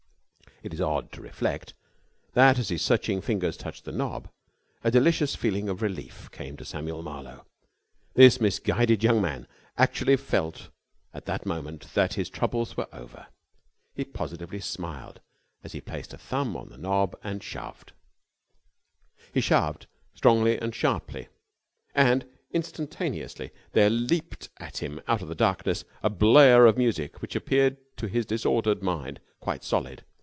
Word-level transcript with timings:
It 0.63 0.75
is 0.75 0.79
odd 0.81 1.11
to 1.13 1.23
reflect 1.23 1.73
that, 2.33 2.59
as 2.59 2.69
his 2.69 2.83
searching 2.83 3.19
fingers 3.19 3.57
touched 3.57 3.83
the 3.83 3.91
knob, 3.91 4.29
a 4.83 4.91
delicious 4.91 5.35
feeling 5.35 5.67
of 5.67 5.81
relief 5.81 6.29
came 6.29 6.55
to 6.57 6.63
Samuel 6.65 7.01
Marlowe. 7.01 7.47
This 8.13 8.39
misguided 8.39 9.03
young 9.03 9.19
man 9.19 9.47
actually 9.75 10.17
felt 10.17 10.69
at 11.15 11.25
that 11.25 11.47
moment 11.47 11.91
that 11.95 12.13
his 12.13 12.29
troubles 12.29 12.77
were 12.77 12.87
over. 12.93 13.25
He 13.95 14.05
positively 14.05 14.59
smiled 14.59 15.19
as 15.63 15.71
he 15.71 15.81
placed 15.81 16.13
a 16.13 16.17
thumb 16.19 16.55
on 16.55 16.69
the 16.69 16.77
knob 16.77 17.15
and 17.23 17.41
shoved. 17.43 17.93
He 19.33 19.41
shoved 19.41 19.87
strongly 20.13 20.59
and 20.59 20.75
sharply, 20.75 21.29
and 21.95 22.23
instantaneously 22.51 23.49
there 23.71 23.89
leaped 23.89 24.49
at 24.57 24.77
him 24.77 25.01
out 25.07 25.23
of 25.23 25.27
the 25.27 25.33
darkness 25.33 25.85
a 26.03 26.11
blare 26.11 26.67
of 26.67 26.77
music 26.77 27.19
which 27.19 27.35
appeared 27.35 27.77
to 27.97 28.05
his 28.07 28.27
disordered 28.27 28.83
mind 28.83 29.19
quite 29.39 29.63
solid. 29.63 30.05